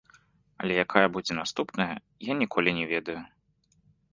[0.63, 1.89] Але якая будзе наступная,
[2.31, 3.19] я ніколі не ведаю.